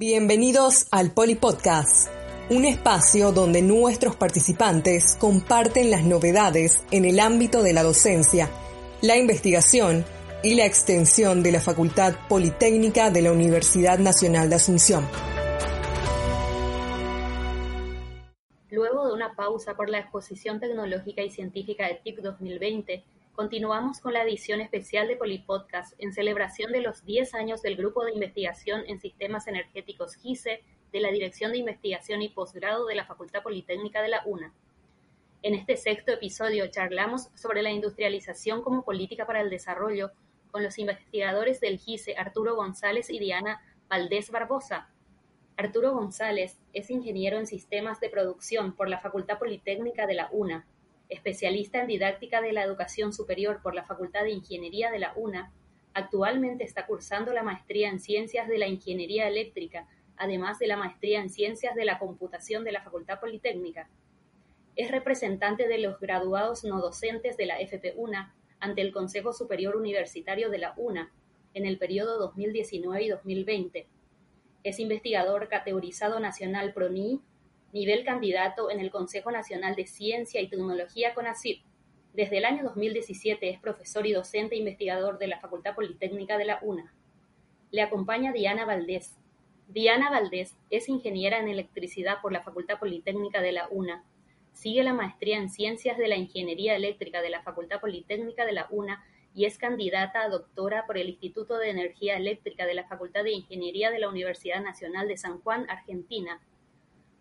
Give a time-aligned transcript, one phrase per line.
[0.00, 2.08] Bienvenidos al Poli Podcast,
[2.50, 8.48] un espacio donde nuestros participantes comparten las novedades en el ámbito de la docencia,
[9.02, 10.04] la investigación
[10.44, 15.04] y la extensión de la Facultad Politécnica de la Universidad Nacional de Asunción.
[18.70, 23.02] Luego de una pausa por la Exposición Tecnológica y Científica de TIC 2020,
[23.38, 28.04] continuamos con la edición especial de Polipodcast en celebración de los 10 años del Grupo
[28.04, 30.60] de Investigación en Sistemas Energéticos GISE
[30.90, 34.52] de la Dirección de Investigación y Posgrado de la Facultad Politécnica de la UNA.
[35.42, 40.10] En este sexto episodio charlamos sobre la industrialización como política para el desarrollo
[40.50, 44.90] con los investigadores del GISE Arturo González y Diana Valdés Barbosa.
[45.56, 50.66] Arturo González es ingeniero en sistemas de producción por la Facultad Politécnica de la UNA
[51.08, 55.52] especialista en didáctica de la educación superior por la Facultad de Ingeniería de la UNA,
[55.94, 61.20] actualmente está cursando la maestría en Ciencias de la Ingeniería Eléctrica, además de la maestría
[61.20, 63.88] en Ciencias de la Computación de la Facultad Politécnica.
[64.76, 70.50] Es representante de los graduados no docentes de la FP-UNA ante el Consejo Superior Universitario
[70.50, 71.12] de la UNA
[71.54, 73.86] en el periodo 2019 y 2020.
[74.64, 77.20] Es investigador categorizado nacional PRONI
[77.72, 81.62] nivel candidato en el Consejo Nacional de Ciencia y Tecnología CONACYT.
[82.14, 86.58] Desde el año 2017 es profesor y docente investigador de la Facultad Politécnica de la
[86.62, 86.92] UNA.
[87.70, 89.16] Le acompaña Diana Valdés.
[89.68, 94.02] Diana Valdés es ingeniera en electricidad por la Facultad Politécnica de la UNA.
[94.54, 98.66] Sigue la maestría en Ciencias de la Ingeniería Eléctrica de la Facultad Politécnica de la
[98.70, 103.24] UNA y es candidata a doctora por el Instituto de Energía Eléctrica de la Facultad
[103.24, 106.40] de Ingeniería de la Universidad Nacional de San Juan, Argentina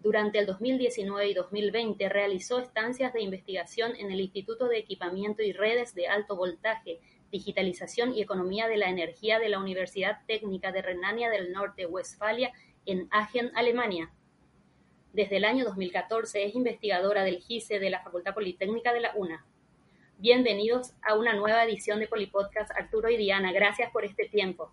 [0.08, 5.52] durante el 2019 y 2020 realizó estancias de investigación en el Instituto de Equipamiento y
[5.52, 10.82] Redes de Alto Voltaje, Digitalización y Economía de la Energía de la Universidad Técnica de
[10.82, 12.54] Renania del Norte-Westfalia
[12.86, 14.10] en Aachen, Alemania.
[15.12, 19.46] Desde el año 2014 es investigadora del GISE de la Facultad Politécnica de la UNA.
[20.20, 23.52] Bienvenidos a una nueva edición de Polipodcast Arturo y Diana.
[23.52, 24.72] Gracias por este tiempo.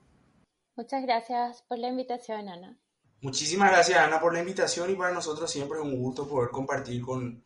[0.76, 2.78] Muchas gracias por la invitación, Ana.
[3.20, 7.00] Muchísimas gracias Ana por la invitación y para nosotros siempre es un gusto poder compartir
[7.00, 7.42] con,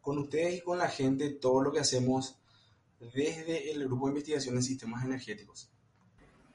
[0.00, 2.36] con ustedes y con la gente todo lo que hacemos
[2.98, 5.68] desde el Grupo de Investigación en Sistemas Energéticos.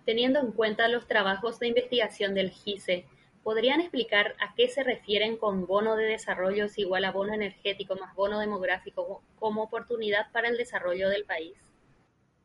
[0.05, 3.05] Teniendo en cuenta los trabajos de investigación del GISE,
[3.43, 7.95] ¿podrían explicar a qué se refieren con bono de desarrollo es igual a bono energético
[7.95, 11.53] más bono demográfico como oportunidad para el desarrollo del país?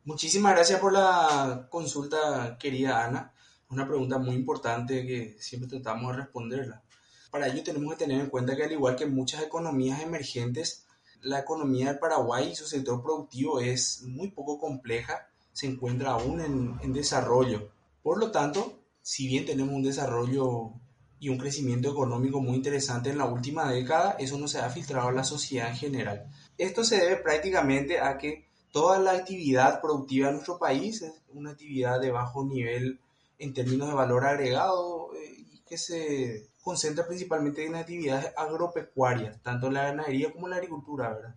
[0.05, 3.33] Muchísimas gracias por la consulta, querida Ana
[3.73, 6.83] una pregunta muy importante que siempre tratamos de responderla.
[7.31, 10.85] Para ello tenemos que tener en cuenta que al igual que muchas economías emergentes,
[11.21, 16.41] la economía del Paraguay y su sector productivo es muy poco compleja, se encuentra aún
[16.41, 17.71] en, en desarrollo.
[18.01, 20.73] Por lo tanto, si bien tenemos un desarrollo
[21.19, 25.07] y un crecimiento económico muy interesante en la última década, eso no se ha filtrado
[25.07, 26.27] a la sociedad en general.
[26.57, 31.51] Esto se debe prácticamente a que toda la actividad productiva en nuestro país es una
[31.51, 32.99] actividad de bajo nivel
[33.43, 39.67] en términos de valor agregado eh, y que se concentra principalmente en actividades agropecuarias, tanto
[39.67, 41.35] en la ganadería como en la agricultura, ¿verdad?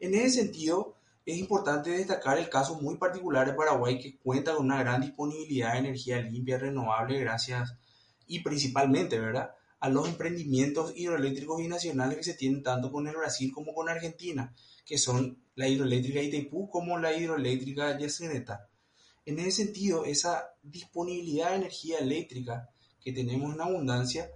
[0.00, 4.66] En ese sentido, es importante destacar el caso muy particular de Paraguay que cuenta con
[4.66, 7.76] una gran disponibilidad de energía limpia y renovable gracias
[8.26, 9.52] y principalmente, ¿verdad?
[9.82, 14.54] a los emprendimientos hidroeléctricos binacionales que se tienen tanto con el Brasil como con Argentina,
[14.86, 18.68] que son la hidroeléctrica Itaipú como la hidroeléctrica Yacyretá.
[19.24, 22.68] En ese sentido, esa disponibilidad de energía eléctrica
[23.00, 24.30] que tenemos en abundancia,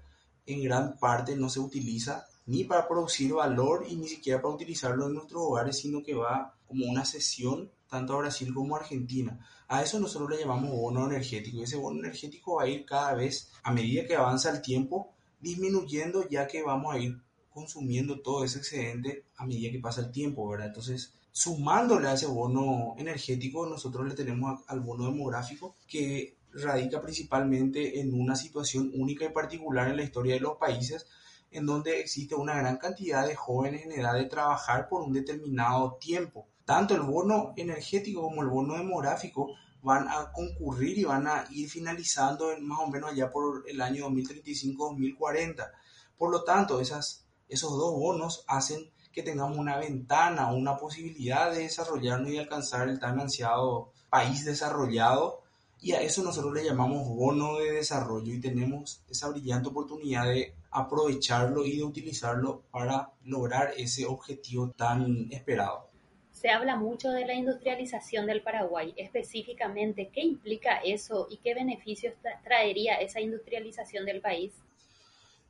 [0.46, 5.06] en gran parte no se utiliza ni para producir valor y ni siquiera para utilizarlo
[5.06, 9.44] en nuestros hogares, sino que va como una cesión tanto a Brasil como a Argentina.
[9.68, 11.62] A eso nosotros le llamamos bono energético.
[11.62, 16.28] Ese bono energético va a ir cada vez, a medida que avanza el tiempo, disminuyendo
[16.28, 20.48] ya que vamos a ir consumiendo todo ese excedente a medida que pasa el tiempo,
[20.48, 20.68] ¿verdad?
[20.68, 28.00] Entonces, sumándole a ese bono energético, nosotros le tenemos al bono demográfico que radica principalmente
[28.00, 31.06] en una situación única y particular en la historia de los países,
[31.50, 35.98] en donde existe una gran cantidad de jóvenes en edad de trabajar por un determinado
[36.00, 36.48] tiempo.
[36.64, 39.50] Tanto el bono energético como el bono demográfico
[39.82, 44.08] van a concurrir y van a ir finalizando más o menos allá por el año
[44.08, 45.70] 2035-2040.
[46.16, 51.60] Por lo tanto, esas, esos dos bonos hacen que tengamos una ventana, una posibilidad de
[51.60, 55.40] desarrollarnos y alcanzar el tan ansiado país desarrollado
[55.80, 60.52] y a eso nosotros le llamamos bono de desarrollo y tenemos esa brillante oportunidad de
[60.70, 65.88] aprovecharlo y de utilizarlo para lograr ese objetivo tan esperado.
[66.32, 68.92] Se habla mucho de la industrialización del Paraguay.
[68.98, 72.12] Específicamente, ¿qué implica eso y qué beneficios
[72.44, 74.52] traería esa industrialización del país?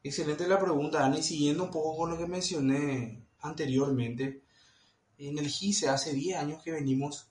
[0.05, 1.19] Excelente la pregunta, Ana.
[1.19, 4.43] Y siguiendo un poco con lo que mencioné anteriormente,
[5.19, 7.29] en el GISE hace 10 años que venimos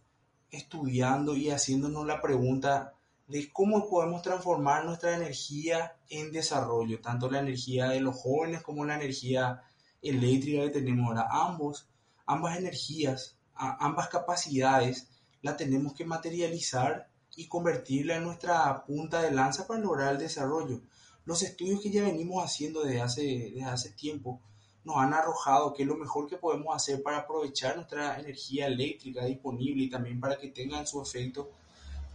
[0.50, 2.94] estudiando y haciéndonos la pregunta
[3.28, 8.86] de cómo podemos transformar nuestra energía en desarrollo, tanto la energía de los jóvenes como
[8.86, 9.63] la energía
[10.02, 11.28] eléctrica que tenemos ahora.
[11.31, 11.88] Ambos,
[12.25, 15.08] ambas energías, ambas capacidades,
[15.42, 20.81] la tenemos que materializar y convertirla en nuestra punta de lanza para lograr el desarrollo.
[21.25, 24.42] Los estudios que ya venimos haciendo desde hace, desde hace tiempo
[24.86, 29.26] nos han arrojado que es lo mejor que podemos hacer para aprovechar nuestra energía eléctrica
[29.26, 31.50] disponible y también para que tengan su efecto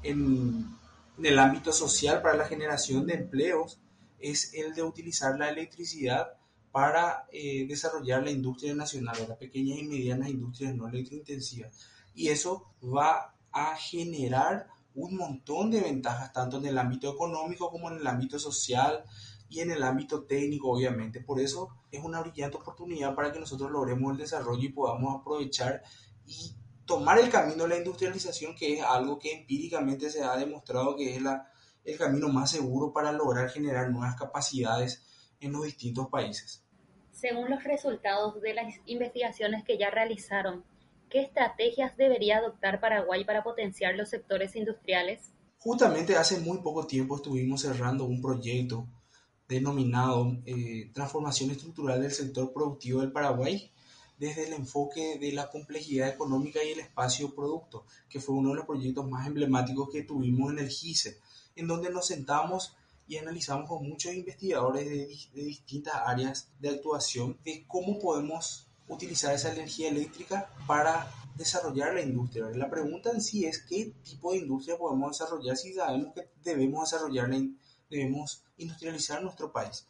[0.02, 0.78] en,
[1.22, 3.78] el ámbito social para la generación de empleos
[4.18, 6.32] es el de utilizar la electricidad
[6.72, 11.72] para eh, desarrollar la industria nacional, las pequeñas y medianas industrias no electrointensivas.
[12.14, 17.90] Y eso va a generar un montón de ventajas, tanto en el ámbito económico como
[17.90, 19.04] en el ámbito social,
[19.50, 21.20] y en el ámbito técnico, obviamente.
[21.20, 25.82] Por eso es una brillante oportunidad para que nosotros logremos el desarrollo y podamos aprovechar
[26.24, 26.54] y
[26.86, 31.16] tomar el camino de la industrialización, que es algo que empíricamente se ha demostrado que
[31.16, 31.50] es la,
[31.84, 35.04] el camino más seguro para lograr generar nuevas capacidades
[35.40, 36.64] en los distintos países.
[37.10, 40.64] Según los resultados de las investigaciones que ya realizaron,
[41.08, 45.32] ¿qué estrategias debería adoptar Paraguay para potenciar los sectores industriales?
[45.58, 48.86] Justamente hace muy poco tiempo estuvimos cerrando un proyecto
[49.50, 53.70] denominado eh, Transformación Estructural del Sector Productivo del Paraguay
[54.18, 58.56] desde el enfoque de la complejidad económica y el espacio producto, que fue uno de
[58.56, 61.18] los proyectos más emblemáticos que tuvimos en el GISE,
[61.56, 62.76] en donde nos sentamos
[63.08, 69.34] y analizamos con muchos investigadores de, de distintas áreas de actuación de cómo podemos utilizar
[69.34, 72.44] esa energía eléctrica para desarrollar la industria.
[72.54, 76.90] La pregunta en sí es qué tipo de industria podemos desarrollar si sabemos que debemos
[76.90, 77.36] desarrollar la,
[77.90, 79.86] debemos industrializar nuestro país.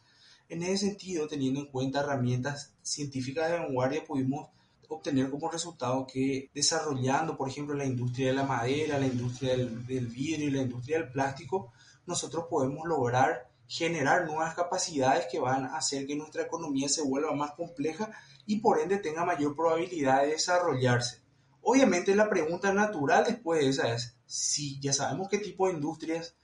[0.49, 4.49] En ese sentido, teniendo en cuenta herramientas científicas de vanguardia, pudimos
[4.89, 10.07] obtener como resultado que desarrollando, por ejemplo, la industria de la madera, la industria del,
[10.07, 11.71] vidrio y la industria del plástico,
[12.05, 17.33] nosotros podemos lograr generar nuevas capacidades que van a hacer que nuestra economía se vuelva
[17.33, 18.11] más compleja
[18.45, 21.21] y por ende tenga mayor probabilidad de desarrollarse.
[21.61, 26.35] Obviamente la pregunta natural después de esa es, si ya sabemos qué tipo de industrias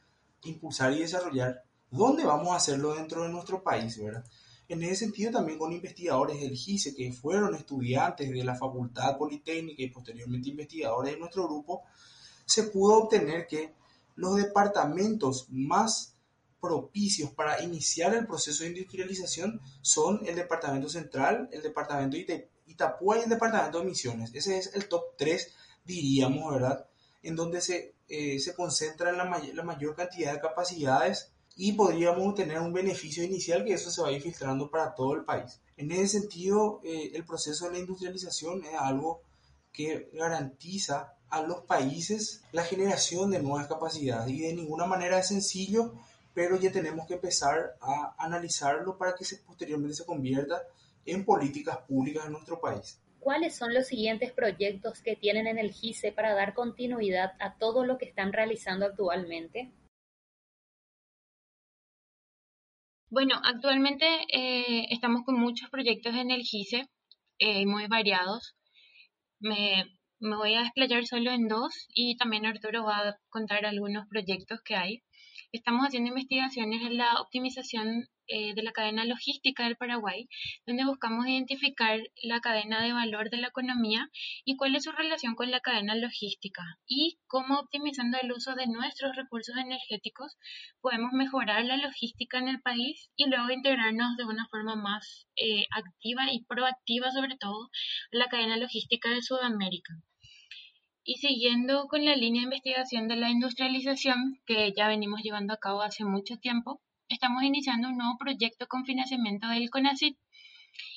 [0.48, 4.26] impulsar y desarrollar, ¿dónde vamos a hacerlo dentro de nuestro país, verdad?
[4.70, 9.82] En ese sentido también con investigadores del GISE que fueron estudiantes de la Facultad Politécnica
[9.82, 11.84] y posteriormente investigadores de nuestro grupo,
[12.46, 13.74] se pudo obtener que
[14.16, 16.16] los departamentos más
[16.60, 23.20] propicios para iniciar el proceso de industrialización son el departamento central, el departamento de Itapúa
[23.20, 24.32] y el departamento de Misiones.
[24.34, 25.54] Ese es el top 3,
[25.86, 26.88] diríamos, ¿verdad?
[27.24, 32.36] En donde se eh, se concentra en la, la, mayor cantidad de capacidades y podríamos
[32.36, 35.60] tener un beneficio inicial que eso se va a ir filtrando para todo el país.
[35.76, 39.22] En ese sentido, eh, el proceso de la industrialización es algo
[39.74, 45.28] que garantiza a los países la generación de nuevas capacidades y de ninguna manera es
[45.28, 45.94] sencillo,
[46.34, 50.64] pero ya tenemos que empezar a analizarlo para que se, posteriormente se convierta
[51.06, 53.00] en políticas públicas en nuestro país.
[53.28, 57.84] ¿Cuáles son los siguientes proyectos que tienen en el GISE para dar continuidad a todo
[57.84, 59.70] lo que están realizando actualmente?
[63.10, 66.88] Bueno, actualmente eh, estamos con muchos proyectos en el GISE,
[67.40, 68.56] eh, muy variados.
[69.42, 69.84] Me,
[70.22, 74.78] voy a desplayar solo en dos y también Arturo va a contar algunos proyectos que
[74.78, 75.04] hay.
[75.52, 80.28] Estamos haciendo investigaciones en la optimización eh, de la cadena logística del Paraguay,
[80.66, 84.10] donde buscamos identificar la cadena de valor de la economía
[84.46, 88.68] y cuál es su relación con la cadena logística y cómo optimizando el uso de
[88.68, 90.38] nuestros recursos energéticos
[90.82, 95.66] podemos mejorar la logística en el país y luego integrarnos de una forma más eh,
[95.72, 97.70] activa y proactiva sobre todo
[98.12, 99.94] la cadena logística de Sudamérica.
[101.04, 105.58] Y siguiendo con la línea de investigación de la industrialización que ya venimos llevando a
[105.58, 110.18] cabo hace mucho tiempo, estamos iniciando un nuevo proyecto con financiamiento del CONACYT.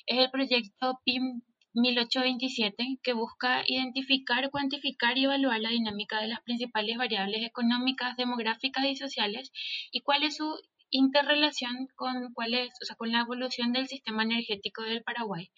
[0.06, 1.42] Es el proyecto PIM
[1.74, 8.84] 1827 que busca identificar, cuantificar y evaluar la dinámica de las principales variables económicas, demográficas
[8.86, 9.52] y sociales
[9.92, 10.56] y cuál es su
[10.90, 15.50] interrelación con cuál es, o sea, con la evolución del sistema energético del Paraguay.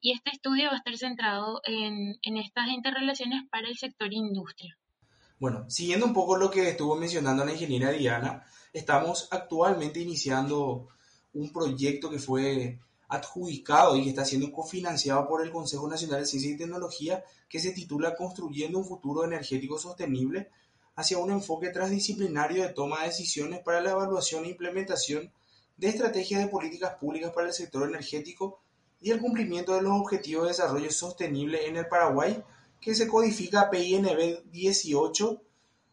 [0.00, 4.79] Y este estudio va a estar centrado en, en estas interrelaciones para el sector industria.
[5.40, 8.44] Bueno, siguiendo un poco lo que estuvo mencionando la ingeniera Diana,
[8.74, 10.88] estamos actualmente iniciando
[11.32, 12.78] un proyecto que fue
[13.08, 17.58] adjudicado y que está siendo cofinanciado por el Consejo Nacional de Ciencia y Tecnología que
[17.58, 20.50] se titula Construyendo un futuro energético sostenible
[20.94, 25.32] hacia un enfoque transdisciplinario de toma de decisiones para la evaluación e implementación
[25.78, 28.60] de estrategias de políticas públicas para el sector energético
[29.00, 32.44] y el cumplimiento de los objetivos de desarrollo sostenible en el Paraguay
[32.80, 35.42] que se codifica PINB 18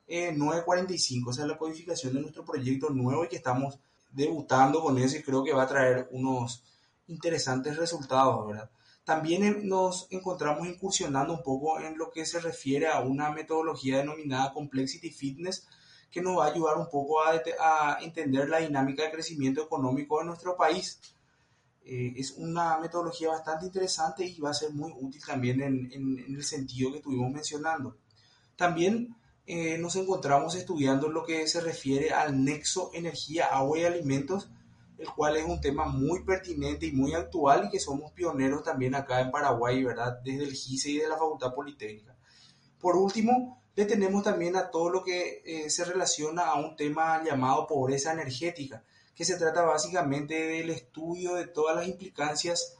[0.07, 1.31] 945.
[1.31, 3.79] Esa es la codificación de nuestro proyecto nuevo y que estamos
[4.11, 6.63] debutando con eso y creo que va a traer unos
[7.07, 8.69] interesantes resultados, ¿verdad?
[9.03, 14.53] También nos encontramos incursionando un poco en lo que se refiere a una metodología denominada
[14.53, 15.67] Complexity Fitness,
[16.11, 20.19] que nos va a ayudar un poco a, a entender la dinámica de crecimiento económico
[20.19, 20.99] de nuestro país.
[21.89, 26.35] Eh, es una metodología bastante interesante y va a ser muy útil también en, en,
[26.35, 27.95] el sentido que estuvimos mencionando.
[28.57, 29.15] También
[29.45, 34.49] eh, nos encontramos estudiando lo que se refiere al nexo energía, agua y alimentos,
[34.97, 38.93] el cual es un tema muy pertinente y muy actual y que somos pioneros también
[38.93, 40.19] acá en Paraguay, ¿verdad?
[40.25, 42.17] Desde el GICE y de la Facultad Politécnica.
[42.81, 47.23] Por último, le tenemos también a todo lo que eh, se relaciona a un tema
[47.23, 48.83] llamado pobreza energética,
[49.15, 52.73] que se trata básicamente del estudio de todas las implicancias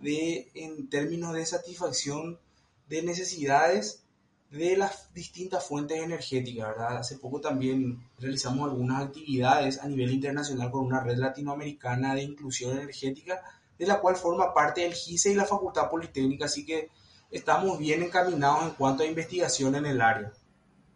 [0.00, 2.40] de, en términos de satisfacción
[2.88, 4.02] de necesidades
[4.50, 6.96] de las distintas fuentes energéticas, ¿verdad?
[6.96, 12.76] Hace poco también realizamos algunas actividades a nivel internacional con una red latinoamericana de inclusión
[12.76, 13.40] energética,
[13.78, 16.88] de la cual forma parte el GICE y la Facultad Politécnica, así que
[17.30, 20.32] estamos bien encaminados en cuanto a investigación en el área.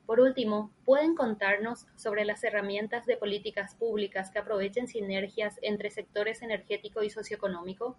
[0.07, 6.43] Por último, ¿pueden contarnos sobre las herramientas de políticas públicas que aprovechen sinergias entre sectores
[6.43, 7.97] energético y socioeconómico?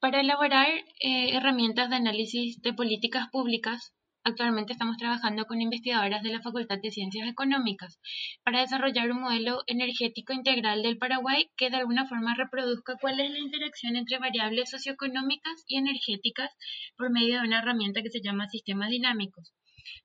[0.00, 0.68] Para elaborar
[1.00, 3.94] eh, herramientas de análisis de políticas públicas,
[4.26, 8.00] Actualmente estamos trabajando con investigadoras de la Facultad de Ciencias Económicas
[8.42, 13.30] para desarrollar un modelo energético integral del Paraguay que de alguna forma reproduzca cuál es
[13.30, 16.50] la interacción entre variables socioeconómicas y energéticas
[16.96, 19.52] por medio de una herramienta que se llama sistemas dinámicos.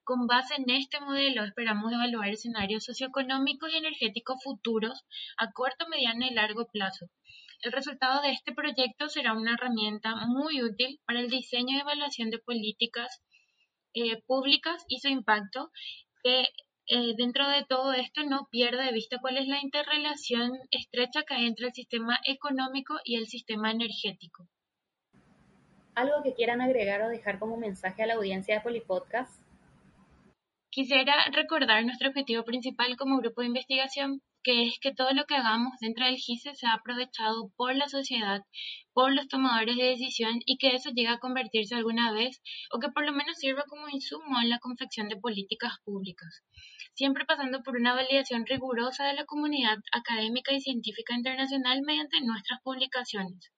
[0.04, 5.06] Con base en este modelo esperamos evaluar escenarios socioeconómicos y energéticos futuros
[5.38, 7.08] a corto, mediano y largo plazo.
[7.62, 12.30] El resultado de este proyecto será una herramienta muy útil para el diseño y evaluación
[12.30, 13.22] de políticas
[13.94, 15.72] eh, públicas y su impacto,
[16.24, 16.46] que
[16.88, 21.34] eh, dentro de todo esto no pierde de vista cuál es la interrelación estrecha que
[21.34, 24.48] hay entre el sistema económico y el sistema energético.
[25.96, 29.49] ¿Algo que quieran agregar o dejar como mensaje a la audiencia de Polipodcast?
[30.72, 35.34] Quisiera recordar nuestro objetivo principal como grupo de investigación, que es que todo lo que
[35.34, 38.44] hagamos dentro del GISE sea aprovechado por la sociedad,
[38.94, 42.40] por los tomadores de decisión y que eso llegue a convertirse alguna vez
[42.72, 46.44] o que por lo menos sirva como insumo en la confección de políticas públicas,
[46.94, 52.62] siempre pasando por una validación rigurosa de la comunidad académica y científica internacional mediante nuestras
[52.62, 53.52] publicaciones.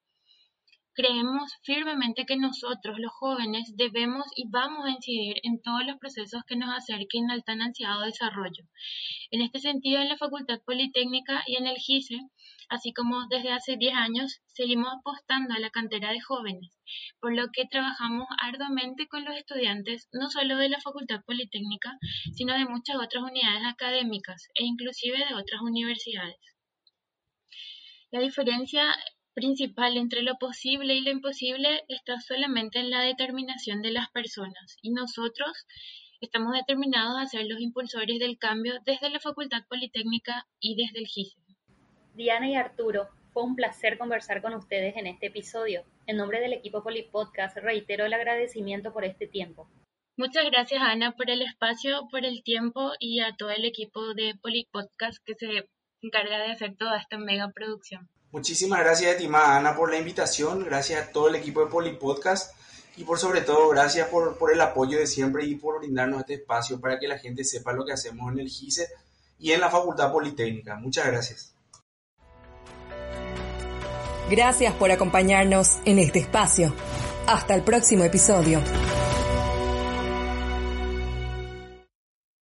[0.94, 6.42] Creemos firmemente que nosotros, los jóvenes, debemos y vamos a incidir en todos los procesos
[6.46, 8.64] que nos acerquen al tan ansiado desarrollo.
[9.30, 12.20] En este sentido, en la Facultad Politécnica y en el GICE,
[12.68, 16.78] así como desde hace 10 años, seguimos apostando a la cantera de jóvenes,
[17.20, 21.96] por lo que trabajamos arduamente con los estudiantes, no solo de la Facultad Politécnica,
[22.34, 26.36] sino de muchas otras unidades académicas e inclusive de otras universidades.
[28.10, 28.94] La diferencia
[29.34, 34.76] principal entre lo posible y lo imposible está solamente en la determinación de las personas
[34.82, 35.66] y nosotros
[36.20, 41.06] estamos determinados a ser los impulsores del cambio desde la Facultad Politécnica y desde el
[41.06, 41.36] GISE.
[42.14, 45.84] Diana y Arturo, fue un placer conversar con ustedes en este episodio.
[46.06, 49.68] En nombre del equipo Polipodcast reitero el agradecimiento por este tiempo.
[50.18, 54.34] Muchas gracias Ana por el espacio, por el tiempo y a todo el equipo de
[54.42, 55.68] Polipodcast que se
[56.02, 58.10] encarga de hacer toda esta mega producción.
[58.32, 60.64] Muchísimas gracias, estimada Ana, por la invitación.
[60.64, 62.54] Gracias a todo el equipo de Polipodcast
[62.96, 66.34] y por sobre todo, gracias por, por el apoyo de siempre y por brindarnos este
[66.34, 68.88] espacio para que la gente sepa lo que hacemos en el GISE
[69.38, 70.76] y en la Facultad Politécnica.
[70.76, 71.54] Muchas gracias.
[74.30, 76.72] Gracias por acompañarnos en este espacio.
[77.26, 78.62] Hasta el próximo episodio.